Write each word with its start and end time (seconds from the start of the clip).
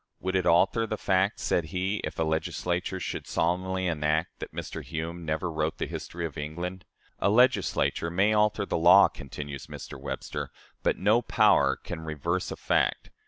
"Would 0.19 0.35
it 0.35 0.47
alter 0.47 0.87
the 0.87 0.97
fact," 0.97 1.39
said 1.39 1.65
he, 1.65 1.97
"if 2.03 2.17
a 2.17 2.23
Legislature 2.23 2.99
should 2.99 3.27
solemnly 3.27 3.85
enact 3.85 4.39
that 4.39 4.51
Mr. 4.51 4.81
Hume 4.83 5.25
never 5.25 5.51
wrote 5.51 5.77
the 5.77 5.85
History 5.85 6.25
of 6.25 6.39
England?" 6.39 6.85
A 7.19 7.29
Legislature 7.29 8.09
may 8.09 8.33
alter 8.33 8.65
the 8.65 8.79
law,' 8.79 9.09
continues 9.09 9.67
Mr. 9.67 10.01
Webster, 10.01 10.49
'but 10.81 10.97
no 10.97 11.21
power 11.21 11.75
can 11.83 12.01
reverse 12.01 12.49
a 12.49 12.55
fact.' 12.55 13.11